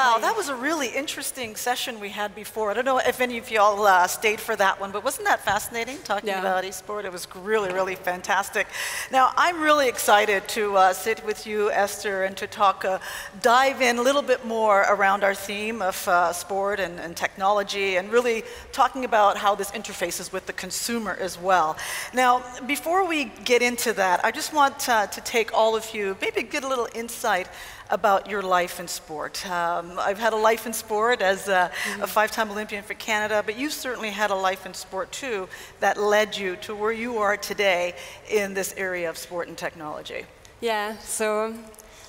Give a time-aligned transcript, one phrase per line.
[0.00, 2.70] Wow, that was a really interesting session we had before.
[2.70, 5.44] I don't know if any of y'all uh, stayed for that one, but wasn't that
[5.44, 6.40] fascinating talking Yeah.
[6.40, 7.04] about esport?
[7.04, 8.66] It was really, really fantastic.
[9.12, 12.98] Now, I'm really excited to uh, sit with you, Esther, and to talk, uh,
[13.42, 17.96] dive in a little bit more around our theme of uh, sport and, and technology,
[17.98, 18.42] and really
[18.72, 21.76] talking about how this interfaces with the consumer as well.
[22.14, 26.16] Now, before we get into that, I just want uh, to take all of you,
[26.22, 27.48] maybe get a little insight
[27.90, 29.44] about your life in sport.
[29.50, 33.42] Um, I've had a life in sport as a, a five time Olympian for Canada,
[33.44, 35.48] but you've certainly had a life in sport too
[35.80, 37.94] that led you to where you are today
[38.30, 40.24] in this area of sport and technology.
[40.60, 41.54] Yeah, so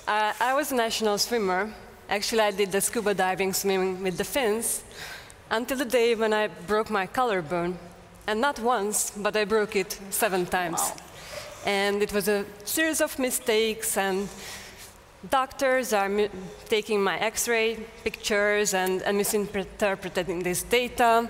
[0.06, 1.72] uh, I was a national swimmer.
[2.08, 4.84] Actually, I did the scuba diving swimming with the fins
[5.50, 7.78] until the day when I broke my collarbone.
[8.26, 10.80] And not once, but I broke it seven times.
[10.80, 10.96] Wow.
[11.66, 14.28] And it was a series of mistakes, and
[15.30, 16.10] doctors are
[16.68, 21.28] taking my x ray pictures and, and misinterpreting this data.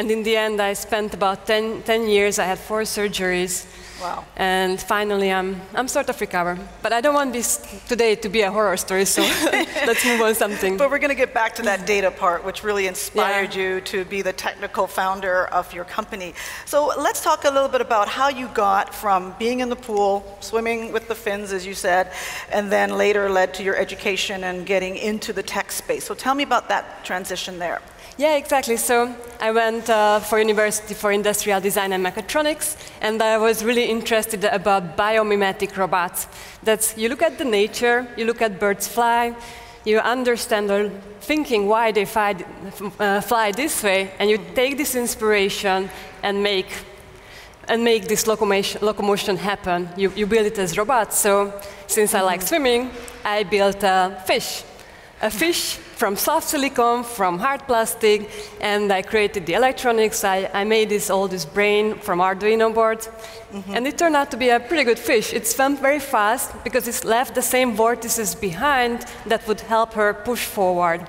[0.00, 3.66] And in the end, I spent about 10, 10 years, I had four surgeries.
[4.00, 4.24] Wow.
[4.34, 6.58] And finally, I'm, I'm sort of recovered.
[6.80, 9.20] But I don't want this today to be a horror story, so
[9.86, 10.78] let's move on something.
[10.78, 14.06] But we're going to get back to that data part, which really inspired you to
[14.06, 16.32] be the technical founder of your company.
[16.64, 20.24] So let's talk a little bit about how you got from being in the pool,
[20.40, 22.10] swimming with the fins, as you said,
[22.50, 26.04] and then later led to your education and getting into the tech space.
[26.04, 27.82] So tell me about that transition there.
[28.16, 28.76] Yeah, exactly.
[28.76, 33.84] So I went uh, for University for Industrial Design and Mechatronics, and I was really
[33.84, 36.28] interested about biomimetic robots.
[36.62, 39.34] That's you look at the nature, you look at birds fly,
[39.84, 42.36] you understand or thinking why they fly,
[42.98, 45.90] uh, fly this way, and you take this inspiration
[46.22, 46.68] and make
[47.68, 49.88] and make this locomotion, locomotion happen.
[49.96, 51.18] You, you build it as robots.
[51.18, 51.52] So
[51.86, 52.90] since I like swimming,
[53.24, 54.64] I built a fish.
[55.22, 58.30] A fish from soft silicone, from hard plastic,
[58.62, 60.24] and I created the electronics.
[60.24, 63.74] I, I made this all this brain from Arduino board, mm-hmm.
[63.74, 65.34] and it turned out to be a pretty good fish.
[65.34, 70.14] It swam very fast because it left the same vortices behind that would help her
[70.14, 71.06] push forward.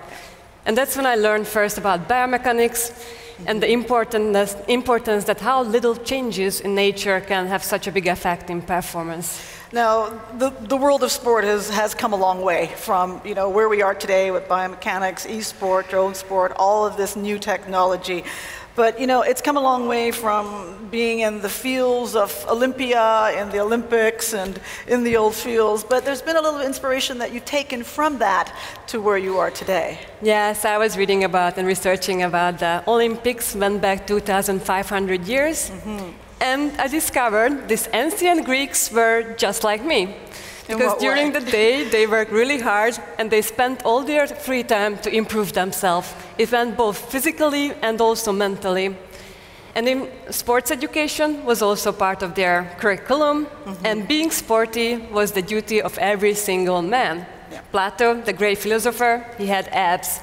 [0.65, 3.47] And that's when I learned first about biomechanics mm-hmm.
[3.47, 8.07] and the importance, importance that how little changes in nature can have such a big
[8.07, 9.39] effect in performance.
[9.73, 13.49] Now, the, the world of sport has, has come a long way from you know,
[13.49, 18.25] where we are today with biomechanics, e-sport, drone sport, all of this new technology.
[18.75, 23.31] But you know, it's come a long way from being in the fields of Olympia,
[23.35, 25.83] and the Olympics, and in the old fields.
[25.83, 28.53] But there's been a little inspiration that you've taken from that
[28.87, 29.99] to where you are today.
[30.21, 35.69] Yes, I was reading about and researching about the Olympics went back 2,500 years.
[35.69, 36.11] Mm-hmm.
[36.41, 40.15] And I discovered these ancient Greeks were just like me.
[40.67, 41.39] Because during way?
[41.39, 45.53] the day they worked really hard and they spent all their free time to improve
[45.53, 46.13] themselves.
[46.37, 48.95] It went both physically and also mentally.
[49.75, 53.85] And in sports education was also part of their curriculum, Mm-hmm.
[53.85, 57.25] and being sporty was the duty of every single man.
[57.51, 57.61] Yeah.
[57.71, 60.19] Plato, the great philosopher, he had abs.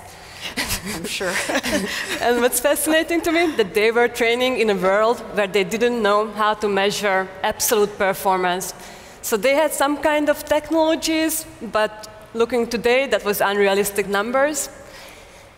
[0.94, 1.32] I'm sure.
[2.20, 6.02] And what's fascinating to me, that they were training in a world where they didn't
[6.02, 8.74] know how to measure absolute performance.
[9.22, 14.68] So they had some kind of technologies, but looking today, that was unrealistic numbers.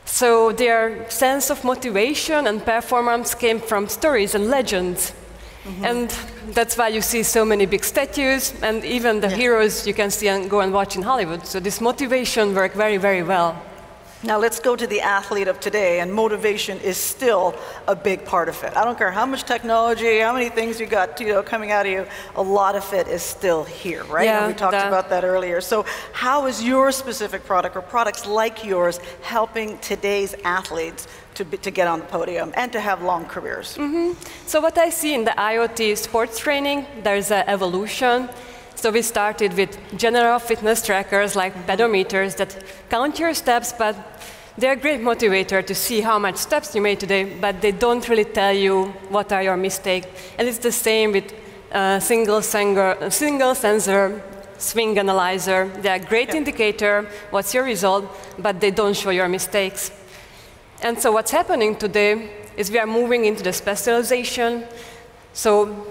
[0.04, 5.12] So their sense of motivation and performance came from stories and legends.
[5.64, 5.84] Mm-hmm.
[5.84, 6.10] And
[6.54, 10.28] that's why you see so many big statues, and even the heroes you can see
[10.28, 11.46] and go and watch in Hollywood.
[11.46, 13.60] So this motivation worked very, very well.
[14.22, 17.54] Now let's go to the athlete of today, and motivation is still
[17.86, 18.76] a big part of it.
[18.76, 21.86] I don't care how much technology, how many things you got, you know, coming out
[21.86, 22.06] of you.
[22.36, 24.26] A lot of it is still here, right?
[24.26, 25.62] Yeah, And we talked the- about that earlier.
[25.62, 31.06] So, how is your specific product or products like yours helping today's athletes
[31.36, 33.78] to be, to get on the podium and to have long careers?
[33.78, 34.12] Mm-hmm.
[34.46, 38.28] So what I see in the IoT sports training, there's an evolution.
[38.74, 43.94] So we started with general fitness trackers like pedometers that count your steps, but
[44.56, 48.08] they're a great motivator to see how much steps you made today, but they don't
[48.08, 50.06] really tell you what are your mistakes.
[50.38, 51.32] And it's the same with
[51.72, 54.22] uh, single, sensor, single sensor
[54.58, 55.68] swing analyzer.
[55.80, 56.36] They're a great Yeah.
[56.36, 58.04] indicator what's your result,
[58.38, 59.90] but they don't show your mistakes.
[60.82, 64.64] And so what's happening today is we are moving into the specialization.
[65.32, 65.86] So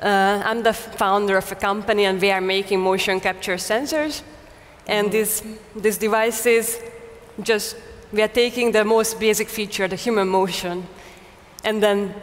[0.00, 4.22] uh, I'm the founder of a company and we are making motion capture sensors.
[4.86, 5.42] And these,
[5.76, 6.78] these devices
[7.40, 7.76] just,
[8.12, 10.86] we are taking the most basic feature, the human motion.
[11.64, 12.14] And then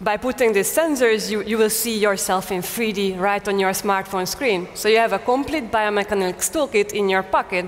[0.00, 4.26] by putting these sensors, you, you will see yourself in 3D right on your smartphone
[4.26, 4.68] screen.
[4.74, 7.66] So you have a complete biomechanics toolkit in your pocket.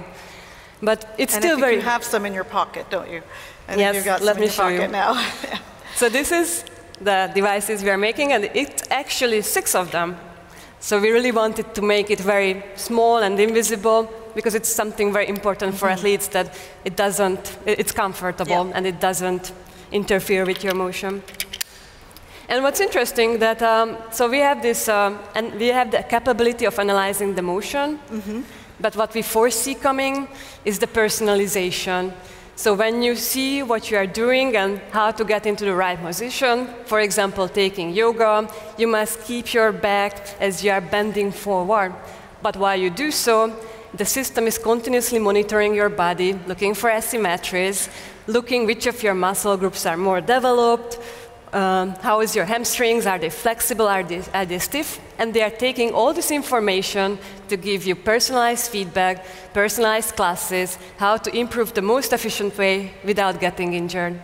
[0.82, 1.76] But it's and still very.
[1.76, 3.22] You have some in your pocket, don't you?
[3.68, 4.88] And yes, let me show you.
[4.88, 5.14] now.
[5.94, 6.64] so this is
[7.00, 10.16] the devices we are making, and it's actually six of them.
[10.80, 15.28] So we really wanted to make it very small and invisible because it's something very
[15.28, 15.98] important for mm-hmm.
[15.98, 16.54] athletes that
[16.84, 18.72] it doesn't, it's comfortable yeah.
[18.74, 19.52] and it doesn't
[19.92, 21.22] interfere with your motion.
[22.48, 26.66] And what's interesting that um, so we have this um, and we have the capability
[26.66, 28.42] of analyzing the motion, mm -hmm.
[28.78, 30.28] but what we foresee coming
[30.64, 32.12] is the personalization.
[32.56, 36.00] So when you see what you are doing and how to get into the right
[36.00, 38.48] position, for example, taking yoga,
[38.78, 41.92] you must keep your back as you are bending forward.
[42.42, 43.52] But while you do so,
[43.92, 47.88] the system is continuously monitoring your body, looking for asymmetries,
[48.28, 50.98] looking which of your muscle groups are more developed,
[51.54, 55.00] um, how is your hamstrings, are they flexible, are they, are they stiff?
[55.18, 57.18] And they are taking all this information
[57.48, 63.38] to give you personalized feedback, personalized classes, how to improve the most efficient way without
[63.38, 64.20] getting injured.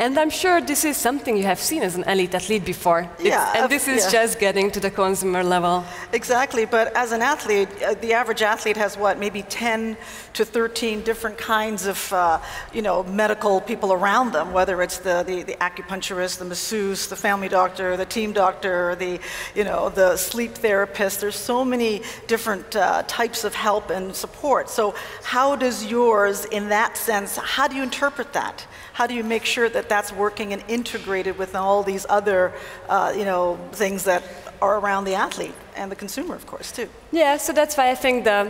[0.00, 3.06] And I'm sure this is something you have seen as an elite athlete before.
[3.20, 4.22] Yeah, and this is yeah.
[4.22, 5.84] just getting to the consumer level.
[6.14, 9.98] Exactly, but as an athlete, uh, the average athlete has what, maybe 10
[10.32, 12.40] to 13 different kinds of, uh,
[12.72, 17.16] you know, medical people around them, whether it's the, the, the, acupuncturist, the masseuse, the
[17.16, 19.20] family doctor, the team doctor, the,
[19.54, 21.20] you know, the sleep therapist.
[21.20, 24.70] There's so many different uh, types of help and support.
[24.70, 28.66] So how does yours, in that sense, how do you interpret that?
[29.00, 32.52] how do you make sure that that's working and integrated with all these other,
[32.88, 34.22] uh, you know, things that
[34.62, 36.88] are around the athlete and the consumer, of course, too?
[37.12, 38.40] Yeah, so that's why I think the,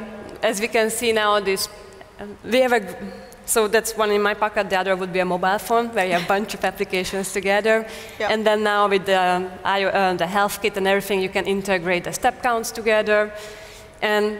[0.42, 1.68] as we can see now, this,
[2.44, 2.82] we have a,
[3.46, 6.12] so that's one in my pocket, the other would be a mobile phone where you
[6.12, 7.86] have a bunch of applications together.
[8.20, 8.30] Yep.
[8.30, 12.12] And then now with the, uh, the health kit and everything, you can integrate the
[12.12, 13.32] step counts together.
[14.02, 14.38] And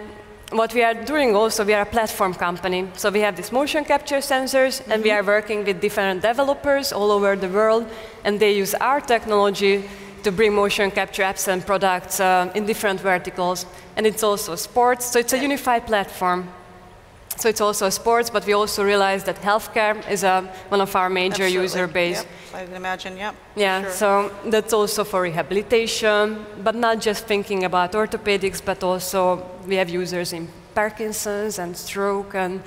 [0.51, 2.89] what we are doing also, we are a platform company.
[2.97, 4.93] So we have these motion capture sensors, mm-hmm.
[4.93, 5.19] and we mm-hmm.
[5.19, 7.87] are working with different developers all over the world,
[8.25, 9.85] and they use our technology
[10.23, 13.65] to bring motion capture apps and products uh, in different verticals.
[13.97, 16.49] And it's also sports, so it's a unified platform.
[17.37, 21.09] So it's also sports, but we also realize that healthcare is a, one of our
[21.09, 21.63] major Absolutely.
[21.63, 22.17] user base.
[22.19, 22.27] Yep.
[22.53, 23.33] I can imagine, yeah.
[23.57, 23.91] Yeah, sure.
[23.93, 29.89] so that's also for rehabilitation, but not just thinking about orthopedics, but also we have
[29.89, 30.49] users in
[30.81, 32.63] Parkinson's and stroke and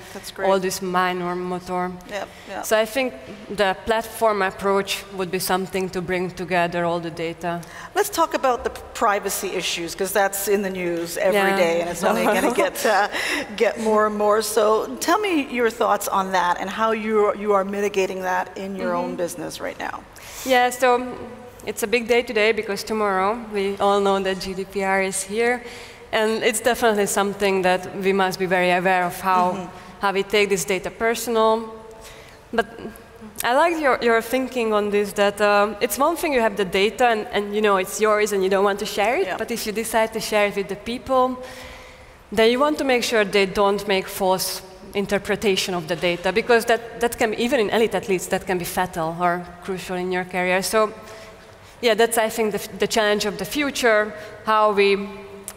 [0.46, 1.86] all this minor motor.
[2.08, 2.64] Yep, yep.
[2.68, 3.08] So I think
[3.62, 7.52] the platform approach would be something to bring together all the data.
[7.98, 8.72] Let's talk about the
[9.02, 11.64] privacy issues because that's in the news every yeah.
[11.64, 13.08] day, and it's only going to get uh,
[13.64, 14.42] get more and more.
[14.42, 14.64] So
[15.08, 17.14] tell me your thoughts on that and how you
[17.44, 19.02] you are mitigating that in your mm -hmm.
[19.02, 19.24] own mm-hmm.
[19.24, 19.96] business right now.
[20.52, 20.72] Yeah.
[20.82, 20.88] So
[21.70, 25.56] it's a big day today because tomorrow we all know that GDPR is here.
[26.14, 29.68] And it's definitely something that we must be very aware of how, mm -hmm.
[30.00, 31.62] how we take this data personal.
[32.52, 32.66] But
[33.42, 36.64] I like your, your thinking on this that um, it's one thing you have the
[36.64, 39.38] data and, and you know it's yours and you don't want to share it, yeah.
[39.38, 41.36] but if you decide to share it with the people,
[42.36, 44.62] then you want to make sure they don't make false
[44.94, 48.58] interpretation of the data because that, that can be, even in elite athletes, that can
[48.58, 50.62] be fatal or crucial in your career.
[50.62, 50.92] So
[51.80, 54.12] yeah, that's I think the, the challenge of the future,
[54.44, 54.96] how we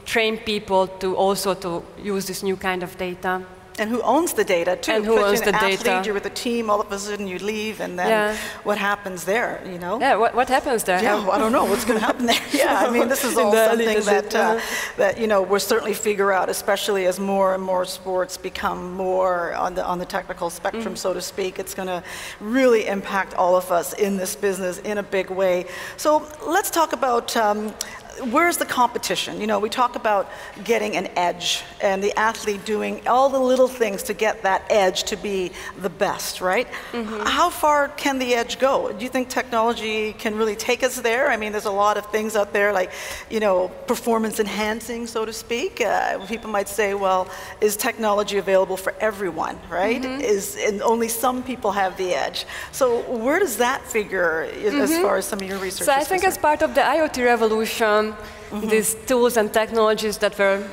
[0.08, 3.44] train people to also to use this new kind of data.
[3.80, 4.92] And who owns the data too?
[4.92, 6.04] And who owns the athlete, data?
[6.04, 6.68] You're with a team.
[6.72, 8.38] All of a sudden, you leave, and then yeah.
[8.64, 9.62] what happens there?
[9.72, 10.00] You know?
[10.00, 10.16] Yeah.
[10.16, 11.00] What, what happens there?
[11.04, 11.30] Yeah.
[11.30, 12.42] I don't know what's going to happen there.
[12.54, 12.88] yeah.
[12.88, 14.60] I mean, this is all something that uh,
[14.98, 19.54] that you know we'll certainly figure out, especially as more and more sports become more
[19.54, 20.98] on the on the technical spectrum, mm.
[20.98, 21.60] so to speak.
[21.60, 22.02] It's going to
[22.40, 25.66] really impact all of us in this business in a big way.
[25.98, 27.76] So let's talk about um,
[28.26, 29.40] where's the competition?
[29.40, 30.30] You know, we talk about
[30.64, 35.04] getting an edge and the athlete doing all the little things to get that edge
[35.04, 36.68] to be the best, right?
[36.92, 37.26] Mm-hmm.
[37.26, 38.92] How far can the edge go?
[38.92, 41.30] Do you think technology can really take us there?
[41.30, 42.92] I mean, there's a lot of things out there like,
[43.30, 45.82] you know, performance enhancing, so to speak.
[45.82, 47.30] Uh, people might say, well,
[47.62, 50.02] is technology available for everyone, right?
[50.02, 50.22] Mm-hmm.
[50.22, 52.46] Is and only some people have the edge.
[52.72, 54.82] So where does that figure mm-hmm.
[54.82, 55.86] as far as some of your research?
[55.86, 56.34] So I think concerned?
[56.34, 58.70] as part of the IoT revolution, Mm-hmm.
[58.70, 60.64] These tools and technologies that were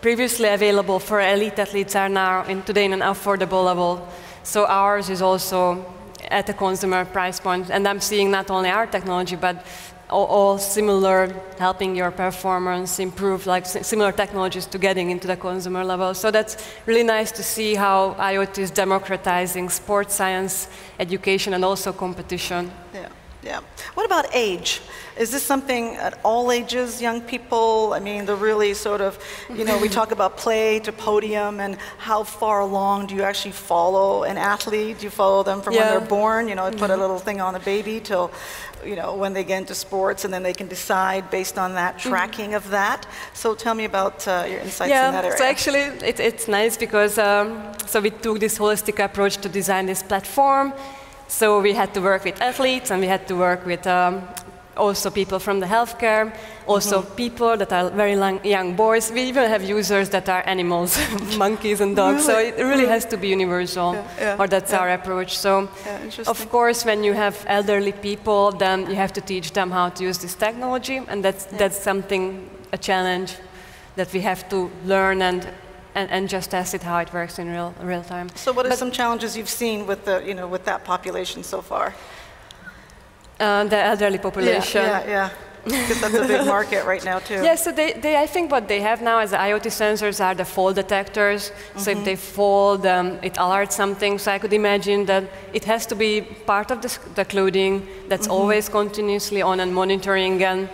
[0.00, 4.06] previously available for elite athletes are now in, today in an affordable level.
[4.42, 5.84] So ours is also
[6.30, 7.70] at a consumer price point.
[7.70, 9.64] And I'm seeing not only our technology, but
[10.08, 15.84] all, all similar, helping your performance improve, like similar technologies to getting into the consumer
[15.84, 16.14] level.
[16.14, 21.92] So that's really nice to see how IoT is democratizing sports science, education, and also
[21.92, 22.70] competition.
[22.92, 23.08] Yeah.
[23.42, 23.60] Yeah.
[23.94, 24.82] What about age?
[25.16, 27.92] Is this something at all ages, young people?
[27.94, 29.18] I mean, the really sort of,
[29.54, 33.52] you know, we talk about play to podium and how far along do you actually
[33.52, 34.98] follow an athlete?
[34.98, 36.48] Do you follow them from when they're born?
[36.48, 38.30] You know, put a little thing on the baby till,
[38.84, 41.98] you know, when they get into sports and then they can decide based on that
[41.98, 43.06] tracking of that.
[43.32, 45.38] So tell me about uh, your insights in that area.
[45.38, 49.86] so actually it, it's nice because um, so we took this holistic approach to design
[49.86, 50.72] this platform.
[51.30, 54.22] So we had to work with athletes and we had to work with um,
[54.76, 56.32] also people from the healthcare,
[56.66, 57.14] also Mm-hmm.
[57.14, 59.10] people that are very long, young boys.
[59.12, 60.98] We even have users that are animals,
[61.38, 62.24] monkeys and dogs.
[62.24, 64.80] So it really has to be universal, Yeah, yeah, or that's yeah.
[64.80, 65.38] our approach.
[65.38, 65.68] So
[66.26, 70.04] of course, when you have elderly people, then you have to teach them how to
[70.04, 73.36] use this technology, and that's that's something a challenge
[73.96, 75.46] that we have to learn and.
[75.94, 78.28] And, and just test it how it works in real real time.
[78.34, 81.42] So what are But- some challenges you've seen with the, you know, with that population
[81.42, 81.94] so far?
[83.40, 84.82] Uh, the elderly population.
[84.82, 85.30] Yeah, yeah.
[85.64, 87.34] Because that's a big market right now too.
[87.42, 90.34] Yeah, so they, they, I think what they have now as the IoT sensors are
[90.34, 91.52] the fall detectors.
[91.76, 94.18] So if they fall, um, it alerts something.
[94.18, 98.26] So I could imagine that it has to be part of the, the clothing that's
[98.28, 100.42] always continuously on and monitoring.
[100.42, 100.68] And,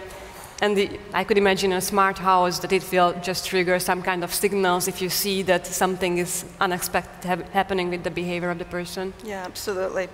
[0.62, 4.24] and the, I could imagine a smart house that it will just trigger some kind
[4.24, 8.58] of signals if you see that something is unexpected hap- happening with the behavior of
[8.58, 9.12] the person.
[9.24, 10.08] Yeah, absolutely.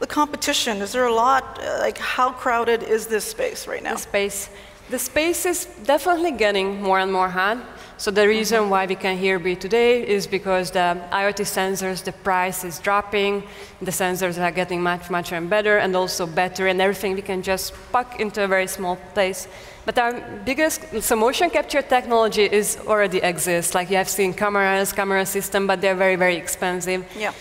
[0.00, 3.94] The competition, is there a lot, uh, like how crowded is this space right now?
[3.94, 4.50] the space.
[4.90, 7.58] The space is definitely getting more and more hot.
[8.00, 12.12] So the reason why we can here be today is because the IoT sensors, the
[12.12, 13.42] price is dropping,
[13.82, 17.42] the sensors are getting much, much and better, and also better, and everything we can
[17.42, 19.48] just pack into a very small place.
[19.84, 20.14] But our
[20.46, 23.74] biggest, so motion capture technology is already exists.
[23.74, 27.04] Like you have seen cameras, camera system, but they're very, very expensive.
[27.14, 27.34] Yeah.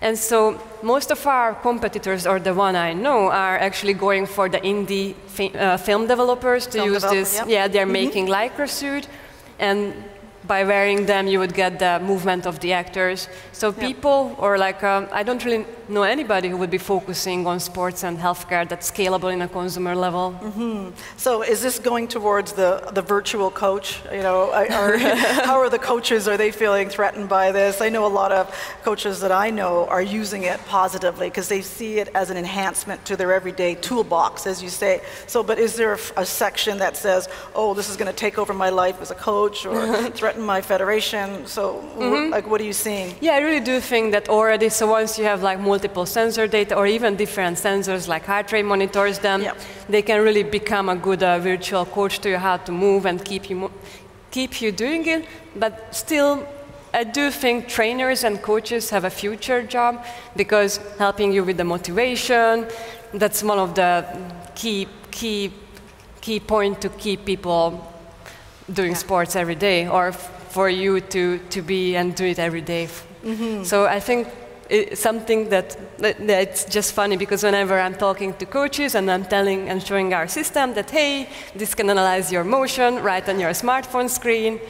[0.00, 4.48] And so most of our competitors, or the one I know, are actually going for
[4.48, 7.34] the indie fi- uh, film developers to Film use developer, this.
[7.34, 7.46] yep.
[7.46, 9.06] Yeah, they're making Lycra suit,
[9.58, 9.94] and
[10.46, 13.28] by wearing them, you would get the movement of the actors.
[13.52, 17.60] So people, or like, um, I don't really know anybody who would be focusing on
[17.60, 20.34] sports and healthcare that's scalable in a consumer level.
[20.40, 20.90] Mm-hmm.
[21.16, 24.00] So is this going towards the, the virtual coach?
[24.12, 24.98] You know, are,
[25.48, 27.80] how are the coaches, are they feeling threatened by this?
[27.80, 31.62] I know a lot of coaches that I know are using it positively because they
[31.62, 35.00] see it as an enhancement to their everyday toolbox, as you say.
[35.26, 38.52] So, but is there a section that says, oh, this is going to take over
[38.52, 41.46] my life as a coach or threaten my federation?
[41.46, 42.30] So, wh- mm-hmm.
[42.30, 43.14] like, what are you seeing?
[43.20, 44.68] Yeah, I really do think that already.
[44.68, 48.64] So once you have like multiple sensor data or even different sensors like heart rate
[48.64, 49.40] monitors, them
[49.88, 53.24] they can really become a good uh, virtual coach to you how to move and
[53.24, 53.70] keep you mo-
[54.30, 55.22] keep you doing it.
[55.54, 56.32] But still,
[56.92, 59.92] I do think trainers and coaches have a future job
[60.36, 62.66] because helping you with the motivation,
[63.14, 64.04] that's one of the
[64.54, 65.50] key key
[66.20, 67.62] key point to keep people
[68.72, 72.62] doing sports every day or f- for you to, to be and do it every
[72.62, 72.88] day.
[73.64, 74.26] So I think
[74.94, 79.82] something that, that just funny because whenever I'm talking to coaches and I'm telling and
[79.82, 84.60] showing our system that hey, this can analyze your motion right on your smartphone screen,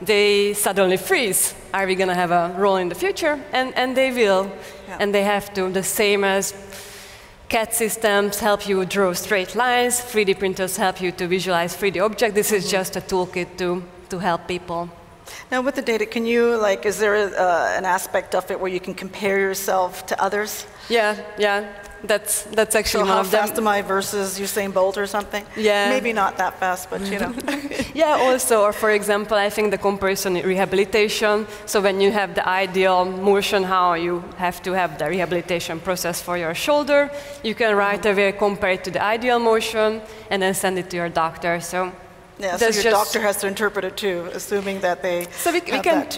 [0.00, 1.54] they suddenly freeze.
[1.72, 3.40] Are we going to have a role in the future?
[3.52, 4.50] And, and they will.
[4.88, 4.98] Yeah.
[5.00, 5.70] And they have to.
[5.70, 6.52] The same as
[7.48, 12.34] CAD systems help you draw straight lines, 3D printers help you to visualize 3D objects.
[12.34, 12.72] This is mm-hmm.
[12.72, 14.90] just a toolkit to, to help people.
[15.50, 18.70] Now, with the data, can you, like, is there uh, an aspect of it where
[18.70, 20.66] you can compare yourself to others?
[20.88, 23.40] Yeah, yeah, that's, that's actually So one of them.
[23.40, 25.44] fast am I versus Usain Bolt or something?
[25.56, 25.88] Yeah.
[25.88, 27.34] Maybe not that fast, but you know.
[27.94, 31.46] Yeah, also, or for example, I think the comparison rehabilitation.
[31.64, 36.20] So when you have the ideal motion, how you have to have the rehabilitation process
[36.20, 37.10] for your shoulder,
[37.44, 40.96] you can right away compare it to the ideal motion and then send it to
[40.96, 41.60] your doctor.
[41.60, 41.92] So
[42.38, 45.78] Yeah, so your doctor has to interpret it too, assuming that they So we, we
[45.78, 46.08] can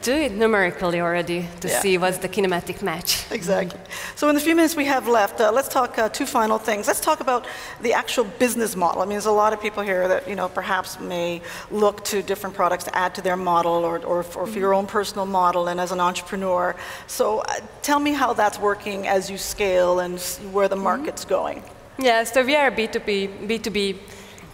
[0.00, 1.80] do it numerically already to Yeah.
[1.80, 3.24] see what's the kinematic match.
[3.36, 3.78] Exactly.
[4.14, 6.86] So in the few minutes we have left, uh, let's talk uh, two final things.
[6.86, 7.46] Let's talk about
[7.82, 9.02] the actual business model.
[9.02, 12.22] I mean, there's a lot of people here that you know perhaps may look to
[12.22, 15.68] different products to add to their model, or, or, for, for your own personal model,
[15.68, 16.74] and as an entrepreneur.
[17.06, 20.18] So uh, tell me how that's working as you scale and
[20.52, 21.62] where the market's going.
[21.98, 23.96] Yeah, so we are a B2B, B2B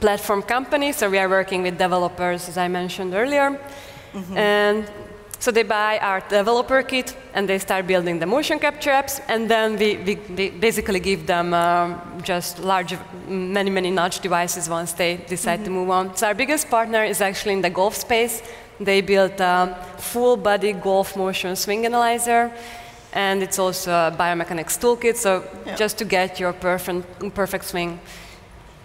[0.03, 3.49] platform company, so we are working with developers, as I mentioned earlier.
[4.37, 4.85] And
[5.39, 9.49] so they buy our developer kit and they start building the motion capture apps, and
[9.49, 12.93] then we, we, we basically give them um, just large,
[13.29, 16.05] many, many notch devices once they decide to move on.
[16.17, 18.43] So our biggest partner is actually in the golf space.
[18.81, 22.51] They built a full body golf motion swing analyzer.
[23.13, 25.77] and it's also a biomechanics toolkit, so yeah.
[25.77, 28.01] just to get your perfect, perfect swing.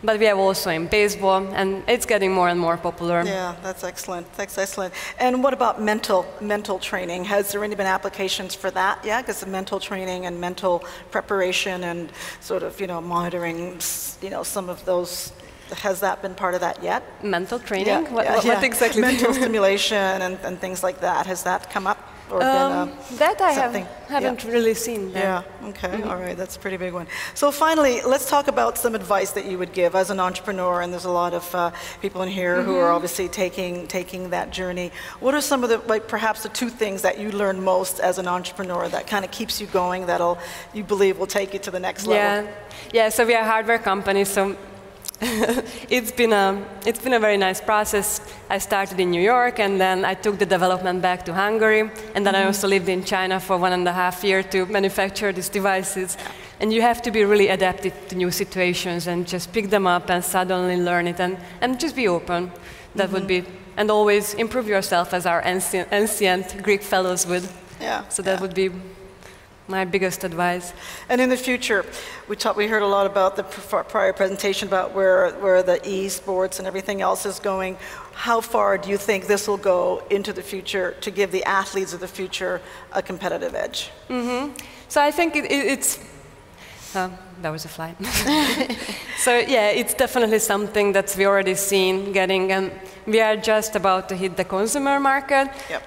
[0.04, 3.24] But we have also in baseball, and it's getting more and more popular.
[3.26, 4.32] Yeah, that's excellent.
[4.38, 4.94] That's excellent.
[5.20, 7.26] And what about mental mental training?
[7.26, 9.04] Has there any been applications for that?
[9.04, 12.12] Yeah, because the mental training and mental preparation and
[12.42, 13.80] sort of you know monitoring,
[14.22, 15.34] you know, some of those.
[15.82, 17.04] Has that been part of that yet?
[17.22, 17.88] Mental training?
[17.88, 18.54] Yeah, what, yeah, what, yeah.
[18.54, 19.02] what exactly?
[19.02, 21.26] Mental stimulation and, and things like that.
[21.26, 21.98] Has that come up?
[22.32, 23.74] Or um, been uh, that I have,
[24.08, 24.52] haven't yeah.
[24.52, 25.12] really seen.
[25.12, 25.44] Yeah.
[25.64, 25.88] Okay.
[25.88, 26.10] Mm-hmm.
[26.10, 26.36] All right.
[26.36, 27.08] That's a pretty big one.
[27.34, 30.82] So finally, let's talk about some advice that you would give as an entrepreneur.
[30.82, 32.66] And there's a lot of uh, people in here mm-hmm.
[32.66, 32.96] who are mm-hmm.
[32.96, 34.92] obviously taking taking that journey.
[35.20, 38.18] What are some of the like perhaps the two things that you learn most as
[38.18, 40.06] an entrepreneur that kind of keeps you going?
[40.08, 40.38] That'll
[40.74, 42.50] you believe will take you to the next level.
[42.50, 42.56] Yeah.
[42.94, 43.10] Yeah.
[43.10, 44.26] So we are a hardware company.
[44.26, 44.58] So
[45.90, 48.22] it's been a it's been a very nice process.
[48.50, 52.24] I started in New York, and then I took the development back to Hungary, and
[52.24, 52.44] then mm-hmm.
[52.44, 56.18] I also lived in China for one and a half year to manufacture these devices.
[56.60, 60.10] And you have to be really adapted to new situations and just pick them up
[60.10, 62.52] and suddenly learn it and, and just be open.
[62.96, 63.14] That mm-hmm.
[63.14, 63.46] would be
[63.78, 67.48] and always improve yourself as our ancient, ancient Greek fellows would.
[67.80, 68.08] Yeah.
[68.10, 68.42] So that yeah.
[68.42, 68.72] would be
[69.68, 70.74] my biggest advice.
[71.10, 71.86] And in the future,
[72.28, 76.60] we, talk, we heard a lot about the prior presentation about where, where the e-sports
[76.60, 77.78] and everything else is going.
[78.14, 81.94] How far do you think this will go into the future to give the athletes
[81.94, 82.62] of the future
[82.94, 83.92] a competitive edge?
[84.10, 84.54] Mm-hmm.
[84.88, 86.00] So I think it, it, it's
[86.96, 87.10] uh,
[87.42, 87.96] that was a flight.
[89.18, 92.72] so yeah, it's definitely something that we already seen getting, and
[93.06, 95.50] we are just about to hit the consumer market.
[95.70, 95.84] Yep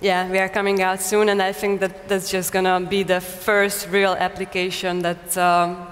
[0.00, 3.20] yeah, we are coming out soon, and I think that that's just gonna be the
[3.20, 5.86] first real application that um,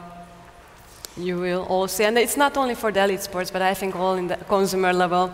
[1.16, 2.04] you will all see.
[2.04, 4.92] And it's not only for the elite sports, but I think all in the consumer
[4.92, 5.30] level.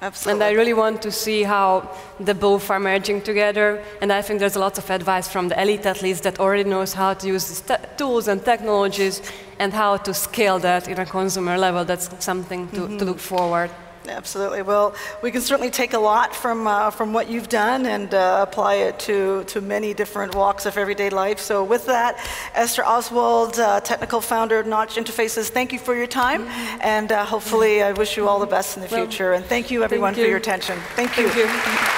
[0.00, 0.32] Absolutely.
[0.32, 3.82] And I really want to see how the both are merging together.
[4.00, 6.92] And I think there's a lot of advice from the elite athletes that already knows
[6.92, 9.20] how to use these tools and technologies
[9.58, 11.84] and how to scale that in a consumer level.
[11.84, 12.98] That's something to, mm-hmm.
[12.98, 13.70] to look forward.
[14.06, 14.62] Absolutely.
[14.62, 18.44] Well, we can certainly take a lot from, uh, from what you've done and uh,
[18.48, 21.38] apply it to, to many different walks of everyday life.
[21.38, 22.18] So, with that,
[22.54, 26.46] Esther Oswald, uh, technical founder of Notch Interfaces, thank you for your time.
[26.46, 26.78] Mm-hmm.
[26.82, 29.32] And uh, hopefully, I wish you all the best in the future.
[29.32, 30.24] And thank you, everyone, thank you.
[30.24, 30.78] for your attention.
[30.94, 31.28] Thank you.
[31.28, 31.97] Thank you.